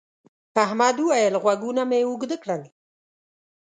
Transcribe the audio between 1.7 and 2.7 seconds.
مې اوږده کړل.